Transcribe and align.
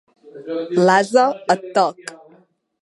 L'ase 0.85 1.27
et 1.55 1.71
toc! 1.75 1.99